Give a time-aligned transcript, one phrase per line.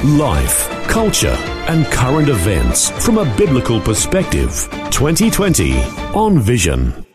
[0.00, 1.36] Life, culture,
[1.68, 4.50] and current events from a biblical perspective.
[4.90, 5.78] 2020
[6.12, 7.06] on Vision.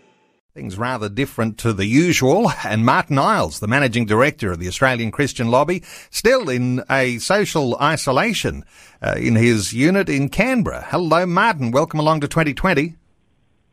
[0.53, 2.49] Things rather different to the usual.
[2.65, 7.75] And Martyn Iles, the managing director of the Australian Christian Lobby, still in a social
[7.81, 8.63] isolation
[9.01, 10.85] uh, in his unit in Canberra.
[10.87, 11.71] Hello, Martyn.
[11.71, 12.95] Welcome along to 2020.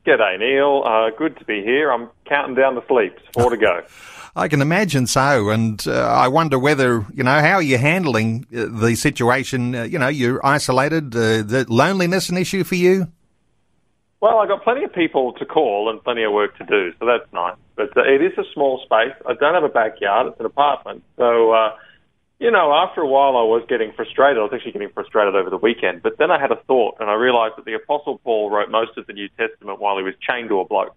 [0.04, 0.82] G'day, Neil.
[0.84, 1.92] Uh, good to be here.
[1.92, 3.22] I'm counting down the sleeps.
[3.32, 3.82] Four to go.
[4.36, 8.46] I can imagine so, and uh, I wonder whether you know how are you handling
[8.52, 9.76] uh, the situation.
[9.76, 11.14] Uh, you know, you're isolated.
[11.14, 13.06] Uh, the loneliness an issue for you?
[14.20, 17.06] Well, I've got plenty of people to call and plenty of work to do, so
[17.06, 17.56] that's nice.
[17.76, 19.14] But uh, it is a small space.
[19.24, 21.04] I don't have a backyard; it's an apartment.
[21.16, 21.54] So,
[22.40, 24.38] you know, after a while, I was getting frustrated.
[24.38, 26.02] I was actually getting frustrated over the weekend.
[26.02, 28.98] But then I had a thought, and I realised that the Apostle Paul wrote most
[28.98, 30.96] of the New Testament while he was chained to a bloke.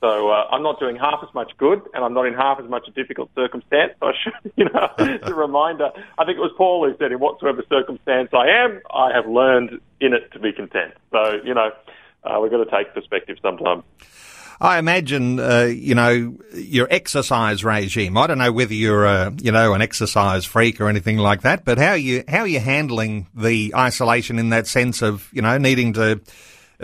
[0.00, 2.70] So uh, I'm not doing half as much good, and I'm not in half as
[2.70, 3.94] much a difficult circumstance.
[3.98, 5.90] So I should, you know, it's a reminder.
[6.18, 9.80] I think it was Paul who said, "In whatsoever circumstance I am, I have learned
[10.00, 11.70] in it to be content." So you know,
[12.22, 13.82] uh, we've got to take perspective sometimes.
[14.60, 18.16] I imagine, uh, you know, your exercise regime.
[18.16, 21.64] I don't know whether you're, a, you know, an exercise freak or anything like that,
[21.64, 25.42] but how are you how are you handling the isolation in that sense of, you
[25.42, 26.20] know, needing to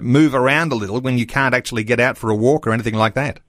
[0.00, 2.94] move around a little when you can't actually get out for a walk or anything
[2.94, 3.40] like that?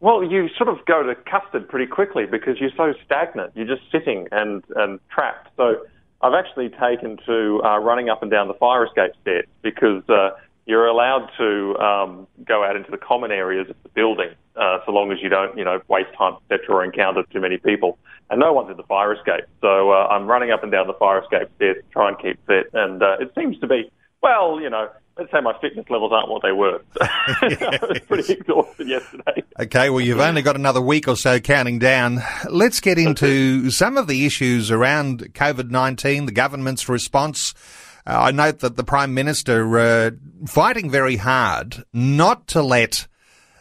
[0.00, 3.52] Well, you sort of go to custard pretty quickly because you're so stagnant.
[3.54, 5.50] You're just sitting and, and trapped.
[5.56, 5.76] So
[6.22, 10.30] I've actually taken to uh, running up and down the fire escape stairs because uh,
[10.64, 14.92] you're allowed to um, go out into the common areas of the building uh, so
[14.92, 17.98] long as you don't, you know, waste time, etc., or encounter too many people.
[18.30, 19.44] And no one's in the fire escape.
[19.60, 22.38] So uh, I'm running up and down the fire escape stairs to try and keep
[22.46, 22.70] fit.
[22.72, 23.90] And uh, it seems to be,
[24.22, 24.88] well, you know,
[25.20, 26.82] let's say my fitness levels aren't what they were.
[27.00, 29.44] I was pretty exhausted yesterday.
[29.60, 32.22] Okay, well, you've only got another week or so counting down.
[32.48, 37.52] Let's get into some of the issues around COVID 19, the government's response.
[38.06, 40.10] Uh, I note that the Prime Minister uh,
[40.46, 43.06] fighting very hard not to let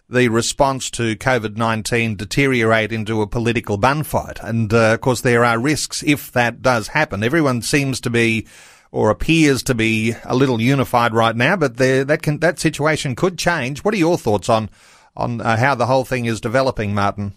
[0.09, 4.40] the response to COVID 19 deteriorate into a political bun fight.
[4.41, 7.22] And uh, of course, there are risks if that does happen.
[7.22, 8.47] Everyone seems to be
[8.92, 13.38] or appears to be a little unified right now, but that can, that situation could
[13.38, 13.84] change.
[13.84, 14.70] What are your thoughts on
[15.16, 17.34] on uh, how the whole thing is developing, Martyn?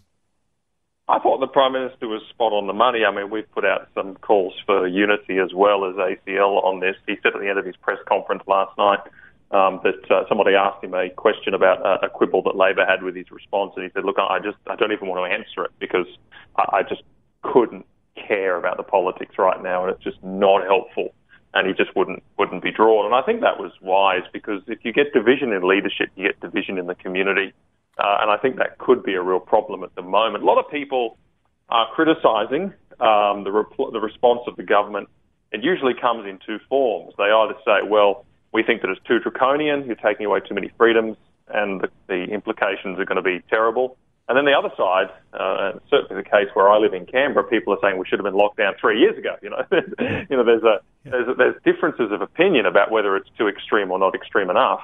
[1.08, 3.04] I thought the Prime Minister was spot on the money.
[3.04, 6.96] I mean, we've put out some calls for unity as well as ACL on this.
[7.06, 9.00] He said at the end of his press conference last night
[9.50, 13.02] um, that uh, somebody asked him a question about a, a quibble that Labor had
[13.02, 15.64] with his response, and he said, "Look, I just I don't even want to answer
[15.64, 16.06] it because
[16.56, 17.02] I, I just
[17.42, 17.84] couldn't
[18.16, 21.12] care about the politics right now, and it's just not helpful."
[21.54, 23.06] And he just wouldn't wouldn't be drawn.
[23.06, 26.40] And I think that was wise because if you get division in leadership, you get
[26.40, 27.52] division in the community,
[27.98, 30.44] uh, and I think that could be a real problem at the moment.
[30.44, 31.18] A lot of people
[31.68, 35.08] are criticising um, the the response of the government.
[35.52, 37.14] It usually comes in two forms.
[37.18, 40.70] They either say, "Well, we think that it's too draconian, you're taking away too many
[40.78, 41.16] freedoms,
[41.48, 43.96] and the, the implications are going to be terrible,"
[44.32, 47.74] And then the other side, uh, certainly the case where I live in Canberra, people
[47.74, 49.36] are saying we should have been locked down three years ago.
[49.42, 49.60] You know,
[50.30, 53.90] you know, there's a, there's a, there's differences of opinion about whether it's too extreme
[53.90, 54.80] or not extreme enough,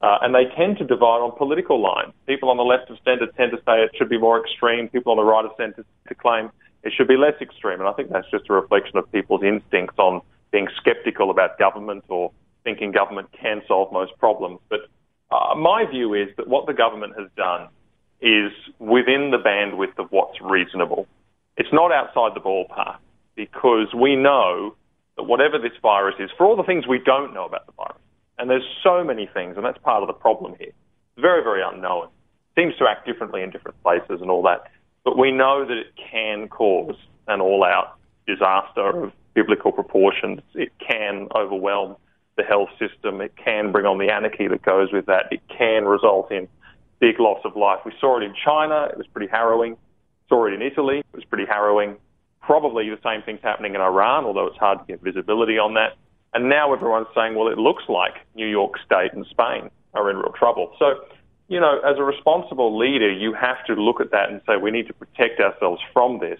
[0.00, 2.12] uh, and they tend to divide on political lines.
[2.26, 4.88] People on the left of centre tend to say it should be more extreme.
[4.88, 6.50] People on the right of centre to claim
[6.82, 7.78] it should be less extreme.
[7.78, 12.02] And I think that's just a reflection of people's instincts on being sceptical about government
[12.08, 12.32] or
[12.64, 14.58] thinking government can solve most problems.
[14.68, 14.80] But
[15.30, 17.68] uh, my view is that what the government has done
[18.20, 21.06] is within the bandwidth of what's reasonable.
[21.56, 22.96] It's not outside the ballpark
[23.34, 24.74] because we know
[25.16, 27.96] that whatever this virus is, for all the things we don't know about the virus,
[28.38, 30.72] and there's so many things, and that's part of the problem here,
[31.16, 32.08] very, very unknown.
[32.56, 34.70] Seems to act differently in different places and all that,
[35.04, 40.40] but we know that it can cause an all-out disaster of biblical proportions.
[40.54, 41.96] It can overwhelm
[42.36, 43.20] the health system.
[43.20, 45.24] It can bring on the anarchy that goes with that.
[45.30, 46.48] It can result in
[47.00, 47.80] big loss of life.
[47.84, 48.88] We saw it in China.
[48.90, 49.76] It was pretty harrowing.
[50.28, 50.98] Saw it in Italy.
[50.98, 51.96] It was pretty harrowing.
[52.40, 55.96] Probably the same thing's happening in Iran, although it's hard to get visibility on that.
[56.34, 60.16] And now everyone's saying, well, it looks like New York State and Spain are in
[60.16, 60.74] real trouble.
[60.78, 60.94] So,
[61.48, 64.70] you know, as a responsible leader, you have to look at that and say we
[64.70, 66.38] need to protect ourselves from this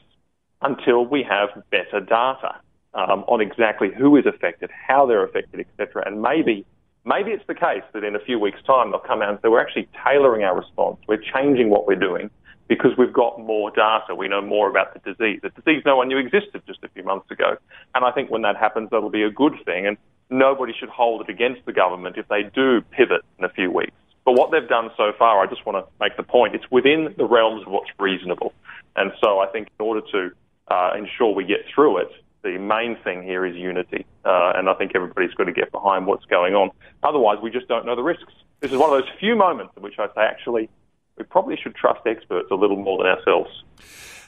[0.60, 2.60] until we have better data
[2.94, 6.04] um, on exactly who is affected, how they're affected, etc.
[6.06, 6.66] And maybe
[7.08, 9.48] maybe it's the case that in a few weeks' time they'll come out and say
[9.48, 12.30] we're actually tailoring our response, we're changing what we're doing
[12.68, 15.40] because we've got more data, we know more about the disease.
[15.42, 17.56] The disease no one knew existed just a few months ago.
[17.94, 19.86] And I think when that happens, that'll be a good thing.
[19.86, 19.96] And
[20.28, 23.92] nobody should hold it against the government if they do pivot in a few weeks.
[24.26, 27.14] But what they've done so far, I just want to make the point, it's within
[27.16, 28.52] the realms of what's reasonable.
[28.96, 30.30] And so I think in order to
[30.70, 32.10] uh, ensure we get through it,
[32.42, 34.06] the main thing here is unity.
[34.24, 36.70] Uh, and I think everybody's got to get behind what's going on.
[37.02, 38.32] Otherwise, we just don't know the risks.
[38.60, 40.68] This is one of those few moments in which I say, actually,
[41.16, 43.50] we probably should trust experts a little more than ourselves.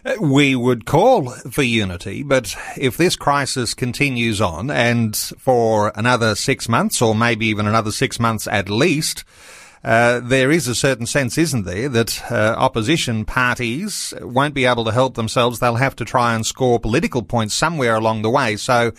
[0.04, 6.34] Uh, we would call for unity, but if this crisis continues on and for another
[6.34, 9.24] six months or maybe even another six months at least,
[9.82, 14.84] uh, there is a certain sense, isn't there, that uh, opposition parties won't be able
[14.84, 15.58] to help themselves.
[15.58, 18.56] They'll have to try and score political points somewhere along the way.
[18.56, 18.92] So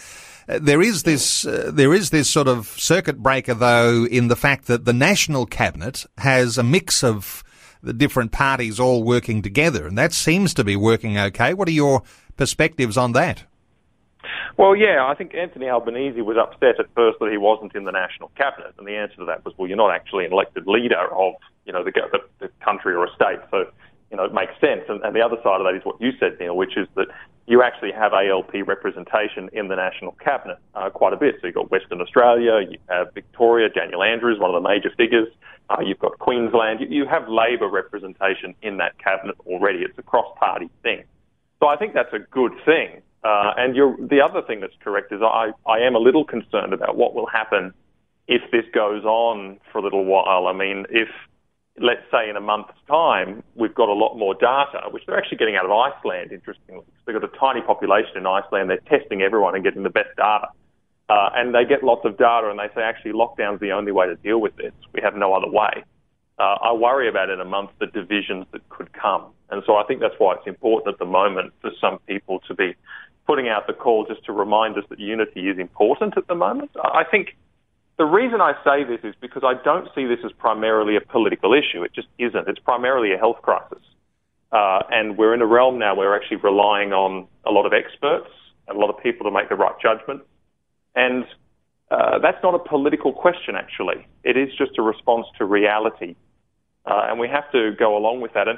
[0.49, 4.35] uh, there is this uh, there is this sort of circuit breaker, though, in the
[4.35, 7.43] fact that the national cabinet has a mix of
[7.83, 11.53] the different parties all working together, and that seems to be working okay.
[11.53, 12.01] What are your
[12.37, 13.43] perspectives on that?
[14.57, 17.91] Well, yeah, I think Anthony Albanese was upset at first that he wasn't in the
[17.91, 21.07] national cabinet, and the answer to that was, well, you're not actually an elected leader
[21.13, 21.33] of,
[21.65, 23.65] you know, the, the, the country or a state, so
[24.11, 24.81] you know it makes sense.
[24.89, 27.07] And, and the other side of that is what you said, Neil, which is that
[27.47, 31.35] you actually have ALP representation in the national cabinet uh, quite a bit.
[31.41, 35.27] So you've got Western Australia, you have Victoria, Daniel Andrews, one of the major figures.
[35.69, 36.81] Uh, you've got Queensland.
[36.81, 39.79] You, you have Labor representation in that cabinet already.
[39.79, 41.03] It's a cross-party thing.
[41.59, 43.01] So I think that's a good thing.
[43.23, 43.75] Uh, and
[44.09, 47.27] the other thing that's correct is I, I am a little concerned about what will
[47.27, 47.73] happen
[48.27, 50.47] if this goes on for a little while.
[50.47, 51.09] I mean, if,
[51.79, 55.37] let's say, in a month's time, we've got a lot more data, which they're actually
[55.37, 56.83] getting out of Iceland, interestingly.
[56.85, 58.69] because They've got a tiny population in Iceland.
[58.71, 60.47] They're testing everyone and getting the best data.
[61.09, 64.07] Uh, and they get lots of data and they say, actually, lockdown's the only way
[64.07, 64.71] to deal with this.
[64.93, 65.83] We have no other way.
[66.39, 69.25] Uh, I worry about in a month the divisions that could come.
[69.49, 72.55] And so I think that's why it's important at the moment for some people to
[72.55, 72.75] be
[73.27, 76.71] putting out the call just to remind us that unity is important at the moment.
[76.83, 77.37] I think
[77.97, 81.53] the reason I say this is because I don't see this as primarily a political
[81.53, 81.83] issue.
[81.83, 82.47] It just isn't.
[82.47, 83.83] It's primarily a health crisis.
[84.51, 87.73] Uh, and we're in a realm now where we're actually relying on a lot of
[87.73, 88.29] experts,
[88.67, 90.21] a lot of people to make the right judgment.
[90.95, 91.25] And
[91.89, 94.07] uh, that's not a political question, actually.
[94.23, 96.15] It is just a response to reality.
[96.85, 98.47] Uh, and we have to go along with that.
[98.47, 98.57] And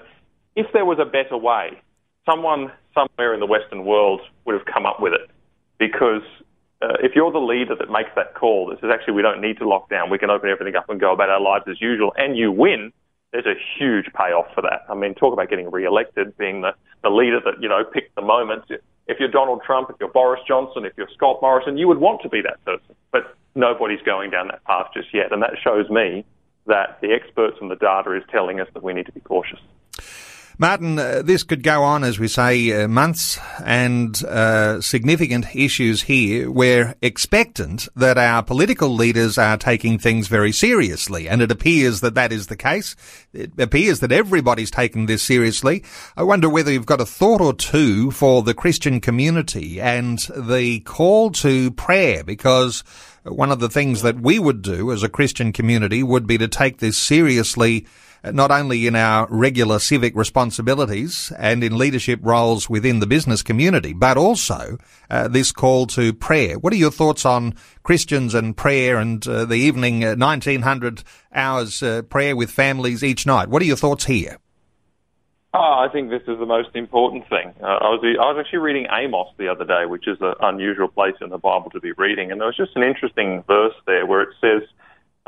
[0.55, 1.81] if there was a better way,
[2.25, 5.29] someone somewhere in the Western world would have come up with it.
[5.79, 6.21] Because
[6.81, 9.57] uh, if you're the leader that makes that call, that says, actually, we don't need
[9.57, 12.13] to lock down, we can open everything up and go about our lives as usual,
[12.17, 12.91] and you win,
[13.31, 14.85] there's a huge payoff for that.
[14.89, 18.21] I mean, talk about getting re-elected, being the, the leader that, you know, picked the
[18.21, 18.65] moment.
[19.07, 22.21] If you're Donald Trump, if you're Boris Johnson, if you're Scott Morrison, you would want
[22.21, 22.95] to be that person.
[23.11, 25.31] But nobody's going down that path just yet.
[25.31, 26.25] And that shows me
[26.67, 29.59] that the experts and the data is telling us that we need to be cautious.
[30.59, 36.03] Martyn, uh, this could go on, as we say, uh, months and uh, significant issues
[36.03, 36.51] here.
[36.51, 42.13] We're expectant that our political leaders are taking things very seriously, and it appears that
[42.15, 42.95] that is the case.
[43.33, 45.83] It appears that everybody's taking this seriously.
[46.15, 50.81] I wonder whether you've got a thought or two for the Christian community and the
[50.81, 52.83] call to prayer, because
[53.23, 56.47] one of the things that we would do as a Christian community would be to
[56.47, 57.87] take this seriously
[58.31, 63.93] not only in our regular civic responsibilities and in leadership roles within the business community,
[63.93, 64.77] but also
[65.09, 66.57] uh, this call to prayer.
[66.57, 71.03] What are your thoughts on Christians and prayer and uh, the evening uh, 1900
[71.33, 73.49] hours uh, prayer with families each night?
[73.49, 74.37] What are your thoughts here?
[75.55, 77.53] Oh, I think this is the most important thing.
[77.61, 80.87] Uh, I was I was actually reading Amos the other day, which is an unusual
[80.87, 84.07] place in the Bible to be reading, and there was just an interesting verse there
[84.07, 84.63] where it says,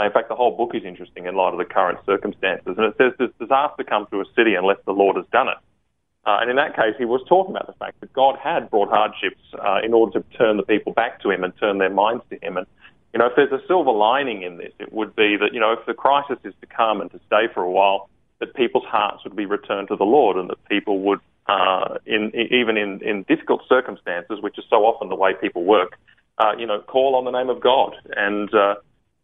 [0.04, 2.75] in fact, the whole book is interesting in light of the current circumstances.
[2.78, 5.58] And it says, Does disaster come to a city unless the Lord has done it?
[6.25, 8.90] Uh, and in that case, he was talking about the fact that God had brought
[8.90, 12.24] hardships uh, in order to turn the people back to him and turn their minds
[12.32, 12.58] to him.
[12.58, 12.66] And,
[13.14, 15.72] you know, if there's a silver lining in this, it would be that, you know,
[15.72, 18.10] if the crisis is to come and to stay for a while,
[18.40, 22.32] that people's hearts would be returned to the Lord and that people would, uh, in,
[22.36, 25.96] even in, in difficult circumstances, which is so often the way people work,
[26.40, 27.96] uh, you know, call on the name of God.
[28.18, 28.75] And, uh,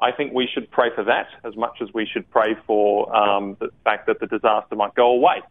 [0.01, 3.55] I think we should pray for that as much as we should pray for um,
[3.60, 5.41] the fact that the disaster might go away,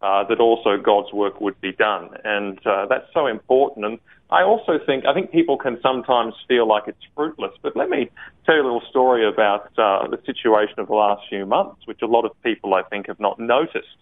[0.00, 2.10] uh, that also God's work would be done.
[2.24, 3.84] And uh, that's so important.
[3.84, 3.98] And
[4.30, 8.10] I also think, I think people can sometimes feel like it's fruitless, but let me
[8.46, 12.00] tell you a little story about uh, the situation of the last few months, which
[12.02, 13.96] a lot of people, I think, have not noticed.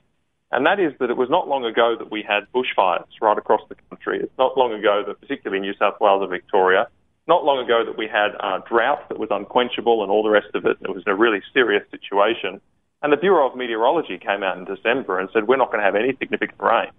[0.52, 3.62] And that is that it was not long ago that we had bushfires right across
[3.68, 4.20] the country.
[4.20, 6.86] It's not long ago that, particularly in New South Wales and Victoria,
[7.28, 10.54] not long ago that we had a drought that was unquenchable and all the rest
[10.54, 10.76] of it.
[10.80, 12.60] It was a really serious situation.
[13.02, 15.84] And the Bureau of Meteorology came out in December and said, we're not going to
[15.84, 16.90] have any significant rain,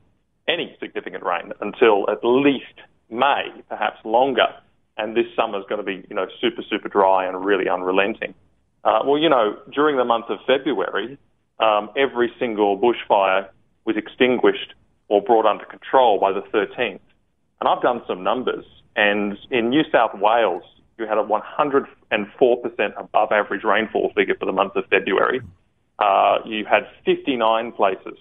[0.48, 2.66] any significant rain until at least
[3.10, 4.48] May, perhaps longer.
[4.98, 8.34] And this summer is going to be, you know, super, super dry and really unrelenting.
[8.84, 11.18] Uh, well, you know, during the month of February,
[11.60, 13.50] um, every single bushfire
[13.86, 14.74] was extinguished
[15.08, 17.00] or brought under control by the 13th.
[17.60, 18.66] And I've done some numbers,
[18.98, 20.64] and in New South Wales,
[20.98, 21.86] you had a 104%
[22.98, 25.40] above average rainfall figure for the month of February.
[26.00, 28.18] Uh, you had 59 places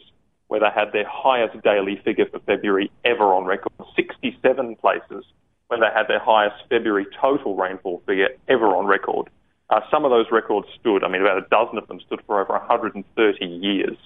[0.49, 5.25] where they had their highest daily figure for February ever on record, 67 places
[5.69, 9.29] where they had their highest February total rainfall figure ever on record.
[9.71, 12.41] Uh, some of those records stood, I mean, about a dozen of them stood for
[12.41, 13.97] over 130 years.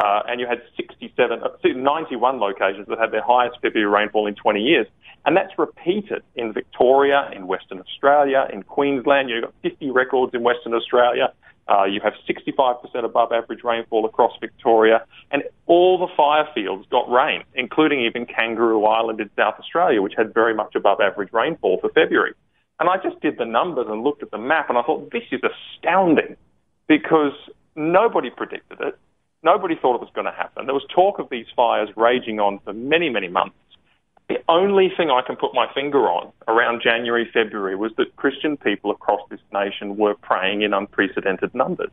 [0.00, 4.34] Uh, and you had 67, uh, 91 locations that had their highest February rainfall in
[4.34, 4.86] 20 years.
[5.26, 9.28] And that's repeated in Victoria, in Western Australia, in Queensland.
[9.28, 11.34] You've got 50 records in Western Australia.
[11.68, 15.04] Uh, you have 65% above average rainfall across Victoria.
[15.30, 20.14] And all the fire fields got rain, including even Kangaroo Island in South Australia, which
[20.16, 22.32] had very much above average rainfall for February.
[22.80, 25.24] And I just did the numbers and looked at the map and I thought, this
[25.30, 26.36] is astounding
[26.88, 27.34] because
[27.76, 28.98] nobody predicted it.
[29.42, 30.66] Nobody thought it was going to happen.
[30.66, 33.56] There was talk of these fires raging on for many, many months.
[34.28, 38.56] The only thing I can put my finger on around January, February was that Christian
[38.56, 41.90] people across this nation were praying in unprecedented numbers.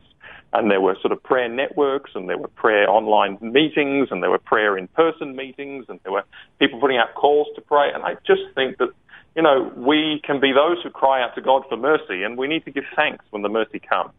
[0.52, 4.30] And there were sort of prayer networks and there were prayer online meetings and there
[4.30, 6.24] were prayer in person meetings and there were
[6.60, 7.90] people putting out calls to pray.
[7.92, 8.90] And I just think that,
[9.34, 12.46] you know, we can be those who cry out to God for mercy and we
[12.46, 14.12] need to give thanks when the mercy comes.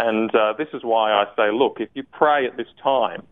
[0.00, 3.22] And uh, this is why I say, look, if you pray at this time,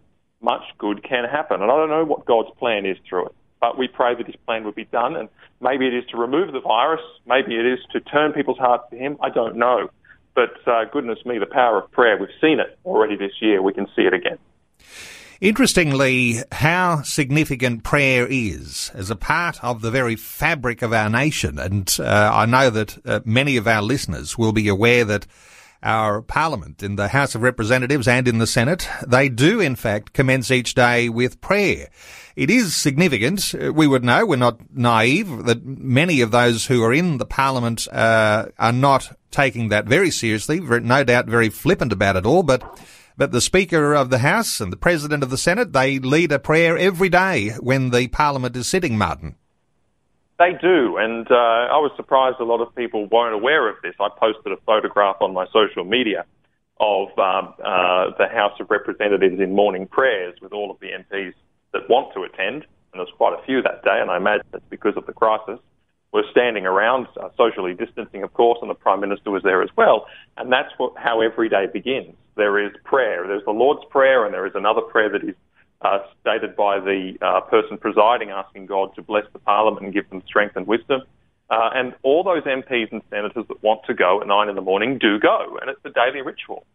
[0.42, 1.62] much good can happen.
[1.62, 4.36] And I don't know what God's plan is through it, but we pray that His
[4.44, 5.16] plan would be done.
[5.16, 5.30] And
[5.62, 8.98] maybe it is to remove the virus, maybe it is to turn people's hearts to
[8.98, 9.16] Him.
[9.22, 9.88] I don't know.
[10.34, 13.62] But uh, goodness me, the power of prayer, we've seen it already this year.
[13.62, 14.36] We can see it again.
[15.40, 21.58] Interestingly, how significant prayer is as a part of the very fabric of our nation.
[21.58, 25.26] And uh, I know that uh, many of our listeners will be aware that
[25.82, 30.12] our parliament in the House of Representatives and in the Senate, they do in fact
[30.12, 31.88] commence each day with prayer.
[32.36, 33.54] It is significant.
[33.54, 37.88] We would know, we're not naive, that many of those who are in the parliament
[37.92, 42.78] uh, are not taking that very seriously, no doubt very flippant about it all, but
[43.16, 46.38] but the Speaker of the House and the President of the Senate, they lead a
[46.38, 49.34] prayer every day when the Parliament is sitting, Martyn.
[50.38, 53.94] They do, and uh, I was surprised a lot of people weren't aware of this.
[53.98, 56.26] I posted a photograph on my social media
[56.78, 61.34] of um, uh, the House of Representatives in morning prayers with all of the MPs
[61.72, 64.64] that want to attend, and there's quite a few that day, and I imagine it's
[64.70, 65.58] because of the crisis.
[66.12, 69.70] We're standing around, uh, socially distancing, of course, and the Prime Minister was there as
[69.76, 70.06] well.
[70.36, 72.14] And that's what, how every day begins.
[72.36, 73.26] There is prayer.
[73.26, 75.34] There's the Lord's Prayer, and there is another prayer that is
[75.82, 80.08] uh, stated by the uh, person presiding, asking God to bless the Parliament and give
[80.10, 81.02] them strength and wisdom.
[81.50, 84.60] Uh, and all those MPs and senators that want to go at nine in the
[84.60, 86.66] morning do go, and it's a daily ritual.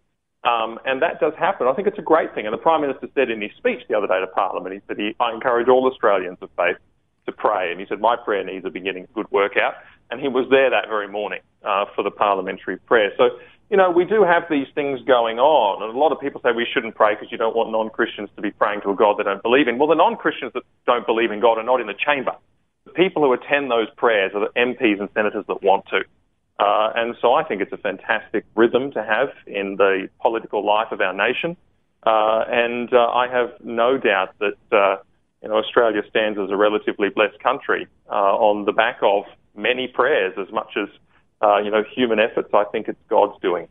[0.44, 1.68] Um, and that does happen.
[1.68, 2.46] I think it's a great thing.
[2.46, 4.98] And the Prime Minister said in his speech the other day to Parliament, he said,
[4.98, 6.78] he, I encourage all Australians of faith
[7.26, 7.72] to pray.
[7.72, 9.76] And he said, my prayer needs are beginning a good workout.
[10.12, 13.12] And he was there that very morning uh, for the parliamentary prayer.
[13.16, 13.40] So
[13.74, 16.52] you know, we do have these things going on, and a lot of people say
[16.56, 19.24] we shouldn't pray because you don't want non-Christians to be praying to a God they
[19.24, 19.80] don't believe in.
[19.80, 22.34] Well, the non-Christians that don't believe in God are not in the chamber.
[22.86, 26.02] The people who attend those prayers are the MPs and senators that want to.
[26.60, 30.92] Uh, and so I think it's a fantastic rhythm to have in the political life
[30.92, 31.58] of our nation.
[32.06, 34.98] Uh, and uh, I have no doubt that uh,
[35.42, 39.24] you know Australia stands as a relatively blessed country uh, on the back of
[39.58, 40.90] many prayers, as much as
[41.42, 42.50] uh, you know, human efforts.
[42.54, 43.68] I think it's God's doing.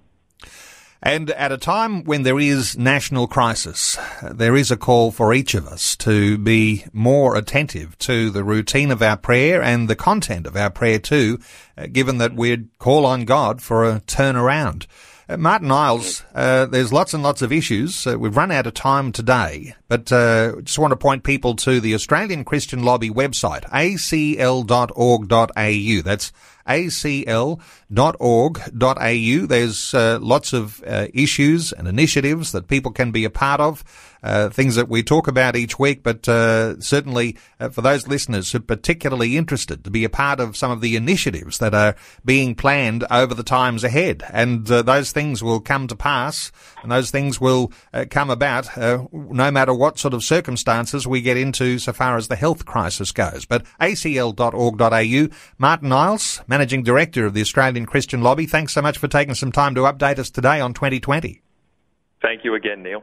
[1.05, 5.55] And at a time when there is national crisis, there is a call for each
[5.55, 10.47] of us to be more attentive to the routine of our prayer and the content
[10.47, 11.41] of our prayer too,
[11.77, 14.87] uh, given that we call on God for a turnaround.
[15.29, 18.07] Uh, Martyn Iles, uh, there's lots and lots of issues.
[18.07, 21.81] Uh, we've run out of time today, but uh, just want to point people to
[21.81, 24.63] the Australian Christian Lobby website, acl.org.au.
[26.03, 26.33] That's
[26.67, 27.59] acl.org.au.
[29.47, 33.85] There's uh, lots of uh, issues and initiatives that people can be a part of,
[34.23, 38.53] uh, things that we talk about each week, but uh, certainly uh, for those listeners
[38.53, 41.97] who are particularly interested to be a part of some of the initiatives that are
[42.25, 44.23] being planned over the times ahead.
[44.31, 46.53] And uh, those things will come to pass
[46.83, 47.73] and those things will
[48.11, 52.37] come about no matter what sort of circumstances we get into so far as the
[52.37, 53.45] health crisis goes.
[53.45, 58.47] But acl.org.au, Martyn Iles, Managing Director of the Australian Christian Lobby.
[58.47, 61.43] Thanks so much for taking some time to update us today on 2020.
[62.21, 63.03] Thank you again, Neil.